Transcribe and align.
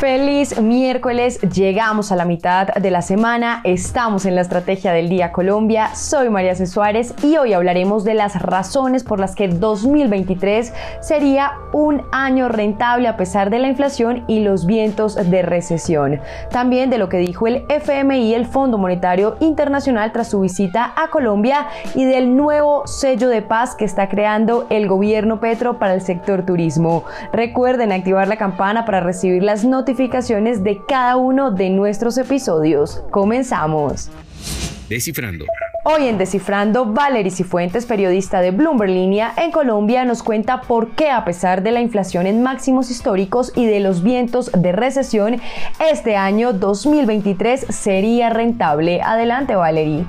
Feliz 0.00 0.58
miércoles, 0.58 1.38
llegamos 1.42 2.10
a 2.10 2.16
la 2.16 2.24
mitad 2.24 2.68
de 2.68 2.90
la 2.90 3.02
semana, 3.02 3.60
estamos 3.64 4.24
en 4.24 4.34
la 4.34 4.40
estrategia 4.40 4.92
del 4.92 5.10
día 5.10 5.30
Colombia, 5.30 5.94
soy 5.94 6.30
María 6.30 6.54
C. 6.54 6.66
Suárez 6.66 7.12
y 7.22 7.36
hoy 7.36 7.52
hablaremos 7.52 8.02
de 8.02 8.14
las 8.14 8.40
razones 8.40 9.04
por 9.04 9.20
las 9.20 9.34
que 9.34 9.48
2023 9.48 10.72
sería 11.02 11.52
un 11.74 12.00
año 12.12 12.48
rentable 12.48 13.08
a 13.08 13.18
pesar 13.18 13.50
de 13.50 13.58
la 13.58 13.68
inflación 13.68 14.24
y 14.26 14.40
los 14.40 14.64
vientos 14.64 15.16
de 15.16 15.42
recesión. 15.42 16.18
También 16.50 16.88
de 16.88 16.96
lo 16.96 17.10
que 17.10 17.18
dijo 17.18 17.46
el 17.46 17.66
FMI, 17.68 18.32
el 18.32 18.46
Fondo 18.46 18.78
Monetario 18.78 19.36
Internacional 19.40 20.12
tras 20.12 20.30
su 20.30 20.40
visita 20.40 20.94
a 20.96 21.10
Colombia 21.10 21.66
y 21.94 22.06
del 22.06 22.38
nuevo 22.38 22.86
sello 22.86 23.28
de 23.28 23.42
paz 23.42 23.74
que 23.74 23.84
está 23.84 24.08
creando 24.08 24.66
el 24.70 24.88
gobierno 24.88 25.40
Petro 25.40 25.78
para 25.78 25.92
el 25.92 26.00
sector 26.00 26.46
turismo. 26.46 27.04
Recuerden 27.34 27.92
activar 27.92 28.28
la 28.28 28.36
campana 28.36 28.86
para 28.86 29.00
recibir 29.00 29.42
las 29.42 29.62
noticias 29.62 29.89
notificaciones 29.90 30.62
de 30.62 30.80
cada 30.86 31.16
uno 31.16 31.50
de 31.50 31.68
nuestros 31.68 32.16
episodios. 32.16 33.02
Comenzamos. 33.10 34.08
Descifrando. 34.88 35.46
Hoy 35.84 36.06
en 36.06 36.16
Descifrando, 36.16 36.86
Valery 36.86 37.30
Cifuentes, 37.30 37.86
periodista 37.86 38.40
de 38.40 38.52
Bloomberg 38.52 38.90
Línea 38.90 39.32
en 39.36 39.50
Colombia, 39.50 40.04
nos 40.04 40.22
cuenta 40.22 40.60
por 40.60 40.90
qué 40.90 41.10
a 41.10 41.24
pesar 41.24 41.64
de 41.64 41.72
la 41.72 41.80
inflación 41.80 42.28
en 42.28 42.40
máximos 42.40 42.90
históricos 42.90 43.52
y 43.56 43.66
de 43.66 43.80
los 43.80 44.04
vientos 44.04 44.52
de 44.52 44.70
recesión, 44.70 45.40
este 45.80 46.16
año 46.16 46.52
2023 46.52 47.66
sería 47.70 48.30
rentable. 48.30 49.00
Adelante, 49.02 49.56
Valery. 49.56 50.06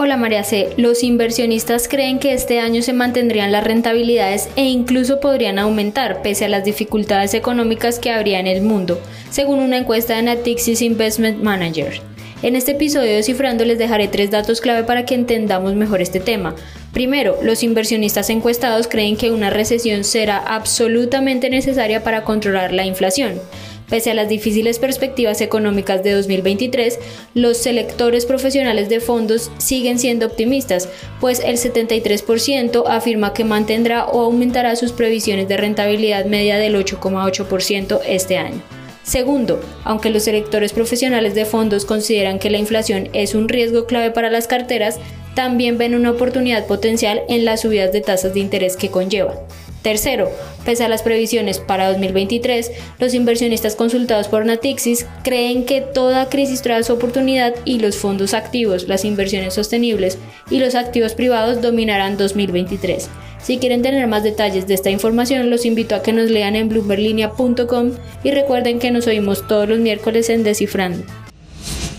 Hola 0.00 0.16
María 0.16 0.44
C. 0.44 0.68
Los 0.76 1.02
inversionistas 1.02 1.88
creen 1.88 2.20
que 2.20 2.32
este 2.32 2.60
año 2.60 2.82
se 2.82 2.92
mantendrían 2.92 3.50
las 3.50 3.64
rentabilidades 3.64 4.48
e 4.54 4.62
incluso 4.62 5.18
podrían 5.18 5.58
aumentar 5.58 6.22
pese 6.22 6.44
a 6.44 6.48
las 6.48 6.62
dificultades 6.64 7.34
económicas 7.34 7.98
que 7.98 8.12
habría 8.12 8.38
en 8.38 8.46
el 8.46 8.62
mundo, 8.62 9.00
según 9.28 9.58
una 9.58 9.76
encuesta 9.76 10.14
de 10.14 10.22
Natixis 10.22 10.82
Investment 10.82 11.42
Manager. 11.42 12.00
En 12.44 12.54
este 12.54 12.70
episodio 12.70 13.12
de 13.12 13.24
Cifrando 13.24 13.64
les 13.64 13.76
dejaré 13.76 14.06
tres 14.06 14.30
datos 14.30 14.60
clave 14.60 14.84
para 14.84 15.04
que 15.04 15.16
entendamos 15.16 15.74
mejor 15.74 16.00
este 16.00 16.20
tema. 16.20 16.54
Primero, 16.92 17.36
los 17.42 17.64
inversionistas 17.64 18.30
encuestados 18.30 18.86
creen 18.86 19.16
que 19.16 19.32
una 19.32 19.50
recesión 19.50 20.04
será 20.04 20.38
absolutamente 20.38 21.50
necesaria 21.50 22.04
para 22.04 22.22
controlar 22.22 22.72
la 22.72 22.86
inflación. 22.86 23.40
Pese 23.88 24.10
a 24.10 24.14
las 24.14 24.28
difíciles 24.28 24.78
perspectivas 24.78 25.40
económicas 25.40 26.02
de 26.02 26.12
2023, 26.12 26.98
los 27.34 27.56
selectores 27.56 28.26
profesionales 28.26 28.88
de 28.88 29.00
fondos 29.00 29.50
siguen 29.58 29.98
siendo 29.98 30.26
optimistas, 30.26 30.88
pues 31.20 31.40
el 31.40 31.56
73% 31.56 32.84
afirma 32.86 33.32
que 33.32 33.44
mantendrá 33.44 34.06
o 34.06 34.20
aumentará 34.20 34.76
sus 34.76 34.92
previsiones 34.92 35.48
de 35.48 35.56
rentabilidad 35.56 36.26
media 36.26 36.58
del 36.58 36.76
8,8% 36.76 38.00
este 38.06 38.36
año. 38.36 38.60
Segundo, 39.04 39.58
aunque 39.84 40.10
los 40.10 40.24
selectores 40.24 40.74
profesionales 40.74 41.34
de 41.34 41.46
fondos 41.46 41.86
consideran 41.86 42.38
que 42.38 42.50
la 42.50 42.58
inflación 42.58 43.08
es 43.14 43.34
un 43.34 43.48
riesgo 43.48 43.86
clave 43.86 44.10
para 44.10 44.28
las 44.28 44.46
carteras, 44.46 44.98
también 45.34 45.78
ven 45.78 45.94
una 45.94 46.10
oportunidad 46.10 46.66
potencial 46.66 47.22
en 47.30 47.46
las 47.46 47.62
subidas 47.62 47.90
de 47.90 48.02
tasas 48.02 48.34
de 48.34 48.40
interés 48.40 48.76
que 48.76 48.90
conlleva. 48.90 49.34
Tercero, 49.82 50.30
pese 50.64 50.84
a 50.84 50.88
las 50.88 51.02
previsiones 51.02 51.60
para 51.60 51.88
2023, 51.88 52.72
los 52.98 53.14
inversionistas 53.14 53.76
consultados 53.76 54.26
por 54.26 54.44
Natixis 54.44 55.06
creen 55.22 55.64
que 55.64 55.80
toda 55.80 56.28
crisis 56.28 56.62
trae 56.62 56.82
su 56.82 56.92
oportunidad 56.92 57.54
y 57.64 57.78
los 57.78 57.96
fondos 57.96 58.34
activos, 58.34 58.88
las 58.88 59.04
inversiones 59.04 59.54
sostenibles 59.54 60.18
y 60.50 60.58
los 60.58 60.74
activos 60.74 61.14
privados 61.14 61.62
dominarán 61.62 62.16
2023. 62.16 63.08
Si 63.40 63.58
quieren 63.58 63.82
tener 63.82 64.06
más 64.08 64.24
detalles 64.24 64.66
de 64.66 64.74
esta 64.74 64.90
información, 64.90 65.48
los 65.48 65.64
invito 65.64 65.94
a 65.94 66.02
que 66.02 66.12
nos 66.12 66.28
lean 66.28 66.56
en 66.56 66.68
bloomberlinia.com 66.68 67.92
y 68.24 68.30
recuerden 68.32 68.80
que 68.80 68.90
nos 68.90 69.06
oímos 69.06 69.46
todos 69.46 69.68
los 69.68 69.78
miércoles 69.78 70.28
en 70.28 70.42
Descifrando. 70.42 71.04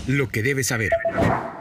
Lo 0.06 0.28
que 0.28 0.42
debes 0.42 0.66
saber. 0.66 0.90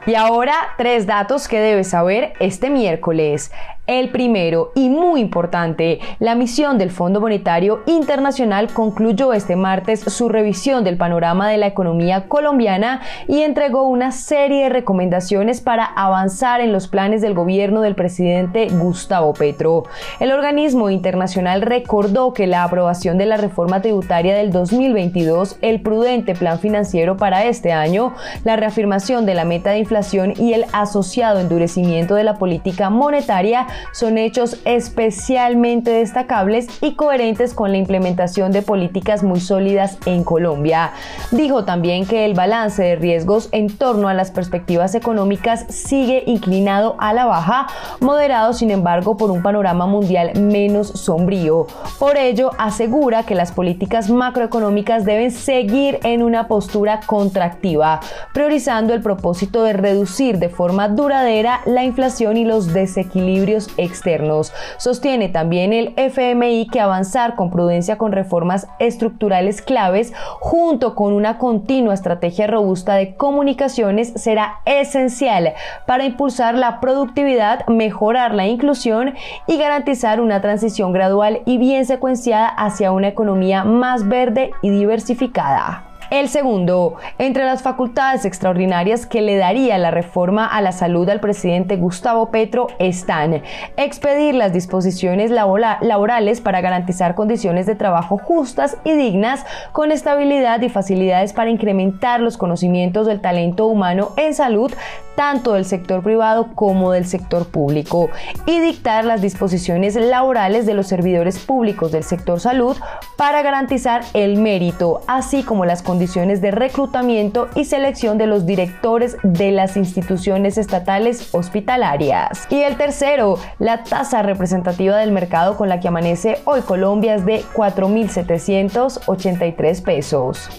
Y 0.05 0.15
ahora 0.15 0.55
tres 0.77 1.05
datos 1.05 1.47
que 1.47 1.59
debes 1.59 1.89
saber 1.89 2.33
este 2.39 2.69
miércoles. 2.69 3.51
El 3.89 4.09
primero 4.09 4.71
y 4.75 4.87
muy 4.87 5.19
importante, 5.19 5.99
la 6.19 6.35
misión 6.35 6.77
del 6.77 6.91
Fondo 6.91 7.19
Monetario 7.19 7.79
Internacional 7.87 8.71
concluyó 8.71 9.33
este 9.33 9.55
martes 9.55 10.01
su 10.01 10.29
revisión 10.29 10.83
del 10.83 10.95
panorama 10.95 11.49
de 11.49 11.57
la 11.57 11.65
economía 11.65 12.27
colombiana 12.27 13.01
y 13.27 13.41
entregó 13.41 13.85
una 13.85 14.11
serie 14.11 14.65
de 14.65 14.69
recomendaciones 14.69 15.61
para 15.61 15.85
avanzar 15.85 16.61
en 16.61 16.71
los 16.71 16.87
planes 16.87 17.23
del 17.23 17.33
gobierno 17.33 17.81
del 17.81 17.95
presidente 17.95 18.67
Gustavo 18.67 19.33
Petro. 19.33 19.85
El 20.19 20.33
organismo 20.33 20.91
internacional 20.91 21.63
recordó 21.63 22.31
que 22.33 22.45
la 22.45 22.65
aprobación 22.65 23.17
de 23.17 23.25
la 23.25 23.37
reforma 23.37 23.81
tributaria 23.81 24.35
del 24.35 24.51
2022, 24.51 25.57
el 25.63 25.81
prudente 25.81 26.35
plan 26.35 26.59
financiero 26.59 27.17
para 27.17 27.45
este 27.45 27.71
año, 27.71 28.13
la 28.43 28.55
reafirmación 28.55 29.25
de 29.25 29.33
la 29.33 29.45
meta 29.45 29.71
de 29.71 29.79
inflación 29.79 30.35
y 30.37 30.53
el 30.53 30.65
asociado 30.73 31.39
endurecimiento 31.39 32.13
de 32.13 32.23
la 32.23 32.37
política 32.37 32.91
monetaria 32.91 33.65
son 33.91 34.17
hechos 34.17 34.57
especialmente 34.65 35.91
destacables 35.91 36.67
y 36.81 36.95
coherentes 36.95 37.53
con 37.53 37.71
la 37.71 37.77
implementación 37.77 38.51
de 38.51 38.61
políticas 38.61 39.23
muy 39.23 39.39
sólidas 39.39 39.97
en 40.05 40.23
Colombia. 40.23 40.91
Dijo 41.31 41.65
también 41.65 42.05
que 42.05 42.25
el 42.25 42.33
balance 42.33 42.81
de 42.83 42.95
riesgos 42.95 43.49
en 43.51 43.75
torno 43.75 44.07
a 44.07 44.13
las 44.13 44.31
perspectivas 44.31 44.95
económicas 44.95 45.65
sigue 45.69 46.23
inclinado 46.25 46.95
a 46.99 47.13
la 47.13 47.25
baja, 47.25 47.67
moderado 47.99 48.53
sin 48.53 48.71
embargo 48.71 49.17
por 49.17 49.31
un 49.31 49.41
panorama 49.41 49.85
mundial 49.85 50.39
menos 50.39 50.87
sombrío. 50.87 51.67
Por 51.97 52.17
ello, 52.17 52.51
asegura 52.57 53.23
que 53.23 53.35
las 53.35 53.51
políticas 53.51 54.09
macroeconómicas 54.09 55.05
deben 55.05 55.31
seguir 55.31 55.99
en 56.03 56.23
una 56.23 56.47
postura 56.47 57.01
contractiva, 57.05 57.99
priorizando 58.33 58.93
el 58.93 59.01
propósito 59.01 59.63
de 59.63 59.73
reducir 59.73 60.39
de 60.39 60.49
forma 60.49 60.89
duradera 60.89 61.61
la 61.65 61.83
inflación 61.83 62.37
y 62.37 62.45
los 62.45 62.73
desequilibrios 62.73 63.68
externos. 63.77 64.53
Sostiene 64.77 65.29
también 65.29 65.73
el 65.73 65.93
FMI 65.95 66.67
que 66.67 66.79
avanzar 66.79 67.35
con 67.35 67.49
prudencia 67.51 67.97
con 67.97 68.11
reformas 68.11 68.67
estructurales 68.79 69.61
claves 69.61 70.13
junto 70.39 70.95
con 70.95 71.13
una 71.13 71.37
continua 71.37 71.93
estrategia 71.93 72.47
robusta 72.47 72.95
de 72.95 73.15
comunicaciones 73.15 74.13
será 74.15 74.61
esencial 74.65 75.53
para 75.85 76.05
impulsar 76.05 76.55
la 76.55 76.79
productividad, 76.79 77.65
mejorar 77.67 78.33
la 78.33 78.47
inclusión 78.47 79.15
y 79.47 79.57
garantizar 79.57 80.21
una 80.21 80.41
transición 80.41 80.93
gradual 80.93 81.41
y 81.45 81.57
bien 81.57 81.85
secuenciada 81.85 82.47
hacia 82.47 82.91
una 82.91 83.07
economía 83.07 83.63
más 83.63 84.07
verde 84.07 84.51
y 84.61 84.69
diversificada. 84.69 85.88
El 86.09 86.27
segundo, 86.27 86.95
entre 87.19 87.45
las 87.45 87.61
facultades 87.61 88.25
extraordinarias 88.25 89.05
que 89.05 89.21
le 89.21 89.37
daría 89.37 89.77
la 89.77 89.91
reforma 89.91 90.47
a 90.47 90.59
la 90.59 90.71
salud 90.71 91.07
al 91.07 91.19
presidente 91.19 91.75
Gustavo 91.77 92.31
Petro 92.31 92.65
están 92.79 93.43
expedir 93.77 94.33
las 94.33 94.51
disposiciones 94.51 95.29
laborales 95.29 96.41
para 96.41 96.61
garantizar 96.61 97.13
condiciones 97.13 97.67
de 97.67 97.75
trabajo 97.75 98.17
justas 98.17 98.77
y 98.83 98.93
dignas 98.93 99.45
con 99.71 99.91
estabilidad 99.91 100.61
y 100.61 100.69
facilidades 100.69 101.33
para 101.33 101.51
incrementar 101.51 102.21
los 102.21 102.37
conocimientos 102.37 103.05
del 103.05 103.21
talento 103.21 103.67
humano 103.67 104.09
en 104.17 104.33
salud 104.33 104.73
tanto 105.19 105.53
del 105.55 105.65
sector 105.65 106.01
privado 106.01 106.51
como 106.55 106.93
del 106.93 107.05
sector 107.05 107.45
público 107.45 108.09
y 108.45 108.61
dictar 108.61 109.03
las 109.03 109.21
disposiciones 109.21 109.95
laborales 109.95 110.65
de 110.65 110.73
los 110.73 110.87
servidores 110.87 111.39
públicos 111.39 111.91
del 111.91 112.05
sector 112.05 112.39
salud 112.39 112.77
para 113.17 113.41
garantizar 113.41 114.05
el 114.13 114.37
mérito, 114.37 115.01
así 115.07 115.43
como 115.43 115.65
las 115.65 115.83
condiciones 115.83 116.39
de 116.39 116.51
reclutamiento 116.51 117.49
y 117.53 117.65
selección 117.65 118.17
de 118.17 118.27
los 118.27 118.45
directores 118.45 119.17
de 119.23 119.51
las 119.51 119.75
instituciones 119.75 120.57
estatales 120.57 121.35
hospitalarias. 121.35 122.47
Y 122.49 122.61
el 122.61 122.77
tercero, 122.77 123.37
la 123.59 123.83
tasa 123.83 124.21
representativa 124.21 124.95
del 124.95 125.11
mercado 125.11 125.57
con 125.57 125.67
la 125.67 125.81
que 125.81 125.89
amanece 125.89 126.37
hoy 126.45 126.61
Colombia 126.61 127.15
es 127.15 127.25
de 127.25 127.43
4.783 127.55 129.83
pesos. 129.83 130.49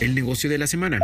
El 0.00 0.14
negocio 0.14 0.50
de 0.50 0.58
la 0.58 0.66
semana. 0.66 0.98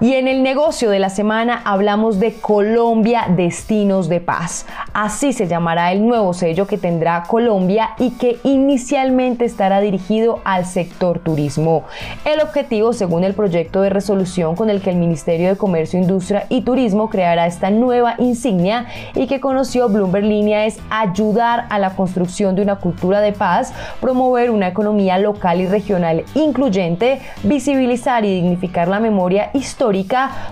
Y 0.00 0.14
en 0.14 0.28
el 0.28 0.44
negocio 0.44 0.90
de 0.90 1.00
la 1.00 1.10
semana 1.10 1.60
hablamos 1.64 2.20
de 2.20 2.34
Colombia 2.34 3.26
Destinos 3.36 4.08
de 4.08 4.20
Paz. 4.20 4.64
Así 4.92 5.32
se 5.32 5.48
llamará 5.48 5.90
el 5.90 6.06
nuevo 6.06 6.34
sello 6.34 6.68
que 6.68 6.78
tendrá 6.78 7.24
Colombia 7.24 7.90
y 7.98 8.12
que 8.12 8.38
inicialmente 8.44 9.44
estará 9.44 9.80
dirigido 9.80 10.38
al 10.44 10.66
sector 10.66 11.18
turismo. 11.18 11.82
El 12.24 12.40
objetivo, 12.40 12.92
según 12.92 13.24
el 13.24 13.34
proyecto 13.34 13.82
de 13.82 13.90
resolución 13.90 14.54
con 14.54 14.70
el 14.70 14.82
que 14.82 14.90
el 14.90 14.96
Ministerio 14.96 15.48
de 15.48 15.56
Comercio, 15.56 15.98
Industria 15.98 16.46
y 16.48 16.60
Turismo 16.60 17.10
creará 17.10 17.48
esta 17.48 17.70
nueva 17.70 18.14
insignia 18.18 18.86
y 19.16 19.26
que 19.26 19.40
conoció 19.40 19.88
Bloomberg 19.88 20.26
Línea, 20.26 20.66
es 20.66 20.78
ayudar 20.90 21.66
a 21.70 21.80
la 21.80 21.96
construcción 21.96 22.54
de 22.54 22.62
una 22.62 22.76
cultura 22.76 23.20
de 23.20 23.32
paz, 23.32 23.72
promover 24.00 24.52
una 24.52 24.68
economía 24.68 25.18
local 25.18 25.60
y 25.60 25.66
regional 25.66 26.22
incluyente, 26.36 27.20
visibilizar 27.42 28.24
y 28.24 28.32
dignificar 28.32 28.86
la 28.86 29.00
memoria 29.00 29.50
histórica, 29.54 29.87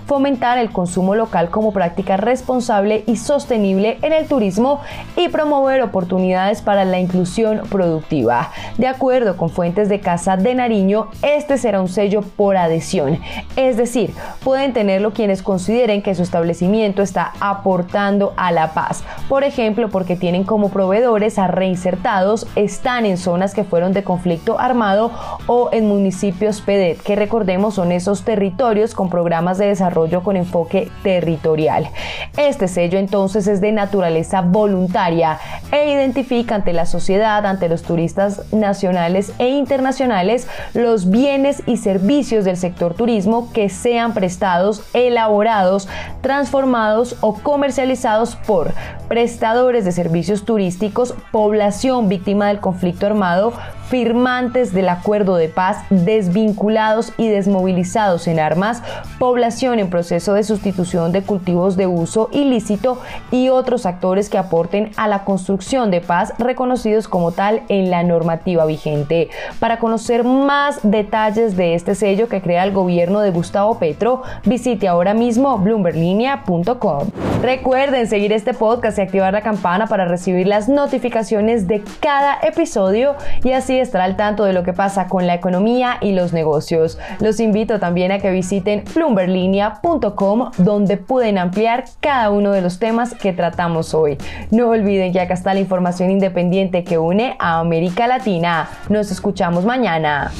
fomentar 0.05 0.57
el 0.57 0.71
consumo 0.71 1.15
local 1.15 1.49
como 1.49 1.71
práctica 1.71 2.17
responsable 2.17 3.03
y 3.05 3.17
sostenible 3.17 3.99
en 4.01 4.13
el 4.13 4.27
turismo 4.27 4.81
y 5.15 5.27
promover 5.27 5.81
oportunidades 5.81 6.61
para 6.61 6.85
la 6.85 6.99
inclusión 6.99 7.61
productiva. 7.69 8.51
De 8.77 8.87
acuerdo 8.87 9.37
con 9.37 9.49
fuentes 9.49 9.89
de 9.89 9.99
Casa 9.99 10.37
de 10.37 10.55
Nariño, 10.55 11.09
este 11.21 11.57
será 11.57 11.81
un 11.81 11.89
sello 11.89 12.21
por 12.21 12.57
adhesión, 12.57 13.19
es 13.55 13.77
decir, 13.77 14.13
pueden 14.43 14.73
tenerlo 14.73 15.13
quienes 15.13 15.43
consideren 15.43 16.01
que 16.01 16.15
su 16.15 16.23
establecimiento 16.23 17.01
está 17.01 17.33
aportando 17.39 18.33
a 18.37 18.51
la 18.51 18.73
paz, 18.73 19.03
por 19.29 19.43
ejemplo, 19.43 19.89
porque 19.89 20.15
tienen 20.15 20.43
como 20.43 20.69
proveedores 20.69 21.37
a 21.37 21.47
reinsertados, 21.47 22.47
están 22.55 23.05
en 23.05 23.17
zonas 23.17 23.53
que 23.53 23.63
fueron 23.63 23.93
de 23.93 24.03
conflicto 24.03 24.59
armado 24.59 25.11
o 25.45 25.69
en 25.71 25.87
municipios 25.87 26.61
PEDET, 26.61 27.01
que 27.01 27.15
recordemos 27.15 27.75
son 27.75 27.91
esos 27.91 28.23
territorios 28.23 28.95
con 28.95 29.09
programas 29.27 29.57
de 29.57 29.67
desarrollo 29.67 30.23
con 30.23 30.37
enfoque 30.37 30.89
territorial. 31.03 31.89
Este 32.37 32.69
sello 32.69 32.97
entonces 32.97 33.45
es 33.47 33.59
de 33.59 33.73
naturaleza 33.73 34.39
voluntaria 34.39 35.37
e 35.69 35.91
identifica 35.91 36.55
ante 36.55 36.71
la 36.71 36.85
sociedad, 36.85 37.45
ante 37.45 37.67
los 37.67 37.81
turistas 37.81 38.53
nacionales 38.53 39.33
e 39.37 39.49
internacionales, 39.49 40.47
los 40.73 41.09
bienes 41.09 41.61
y 41.65 41.75
servicios 41.75 42.45
del 42.45 42.55
sector 42.55 42.93
turismo 42.93 43.51
que 43.51 43.67
sean 43.67 44.13
prestados, 44.13 44.81
elaborados, 44.93 45.89
transformados 46.21 47.17
o 47.19 47.33
comercializados 47.33 48.37
por 48.37 48.71
prestadores 49.09 49.83
de 49.83 49.91
servicios 49.91 50.45
turísticos, 50.45 51.13
población 51.33 52.07
víctima 52.07 52.47
del 52.47 52.61
conflicto 52.61 53.07
armado, 53.07 53.51
firmantes 53.89 54.73
del 54.73 54.89
acuerdo 54.89 55.35
de 55.35 55.49
paz, 55.49 55.83
desvinculados 55.89 57.13
y 57.17 57.27
desmovilizados 57.29 58.27
en 58.27 58.39
armas, 58.39 58.83
población 59.19 59.79
en 59.79 59.89
proceso 59.89 60.33
de 60.33 60.43
sustitución 60.43 61.11
de 61.11 61.21
cultivos 61.21 61.77
de 61.77 61.87
uso 61.87 62.29
ilícito 62.31 62.99
y 63.31 63.49
otros 63.49 63.85
actores 63.85 64.29
que 64.29 64.37
aporten 64.37 64.91
a 64.97 65.07
la 65.07 65.23
construcción 65.23 65.91
de 65.91 66.01
paz 66.01 66.33
reconocidos 66.37 67.07
como 67.07 67.31
tal 67.31 67.63
en 67.69 67.89
la 67.89 68.03
normativa 68.03 68.65
vigente. 68.65 69.29
Para 69.59 69.79
conocer 69.79 70.23
más 70.23 70.79
detalles 70.83 71.55
de 71.55 71.75
este 71.75 71.95
sello 71.95 72.27
que 72.27 72.41
crea 72.41 72.63
el 72.63 72.71
gobierno 72.71 73.21
de 73.21 73.31
Gustavo 73.31 73.79
Petro, 73.79 74.23
visite 74.45 74.87
ahora 74.87 75.13
mismo 75.13 75.57
bloomberlinia.com. 75.57 77.09
Recuerden 77.41 78.07
seguir 78.07 78.33
este 78.33 78.53
podcast 78.53 78.97
y 78.97 79.01
activar 79.01 79.33
la 79.33 79.41
campana 79.41 79.87
para 79.87 80.05
recibir 80.05 80.47
las 80.47 80.67
notificaciones 80.67 81.67
de 81.67 81.83
cada 81.99 82.39
episodio 82.41 83.15
y 83.43 83.51
así 83.51 83.76
estar 83.81 84.01
al 84.01 84.15
tanto 84.15 84.43
de 84.43 84.53
lo 84.53 84.63
que 84.63 84.73
pasa 84.73 85.07
con 85.07 85.27
la 85.27 85.33
economía 85.33 85.97
y 86.01 86.11
los 86.11 86.33
negocios. 86.33 86.97
Los 87.19 87.39
invito 87.39 87.79
también 87.79 88.11
a 88.11 88.19
que 88.19 88.31
visiten 88.31 88.83
plumberlinea.com 88.83 90.51
donde 90.57 90.97
pueden 90.97 91.37
ampliar 91.37 91.85
cada 91.99 92.29
uno 92.29 92.51
de 92.51 92.61
los 92.61 92.79
temas 92.79 93.13
que 93.13 93.33
tratamos 93.33 93.93
hoy. 93.93 94.17
No 94.51 94.69
olviden 94.69 95.13
que 95.13 95.19
acá 95.19 95.33
está 95.33 95.53
la 95.53 95.59
información 95.59 96.09
independiente 96.11 96.83
que 96.83 96.97
une 96.97 97.35
a 97.39 97.59
América 97.59 98.07
Latina. 98.07 98.69
Nos 98.89 99.11
escuchamos 99.11 99.65
mañana. 99.65 100.31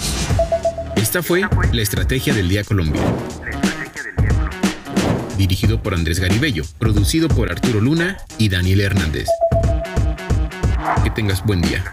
Esta 0.96 1.22
fue 1.22 1.42
la 1.72 1.82
Estrategia 1.82 2.34
del 2.34 2.50
Día 2.50 2.64
Colombia. 2.64 3.02
Dirigido 5.38 5.82
por 5.82 5.94
Andrés 5.94 6.20
Garibello, 6.20 6.64
producido 6.80 7.28
por 7.28 7.52
Arturo 7.52 7.80
Luna 7.80 8.18
y 8.40 8.50
Daniel 8.50 8.82
Hernández. 8.82 9.28
Que 11.04 11.12
tengas 11.12 11.46
buen 11.46 11.62
día. 11.62 11.84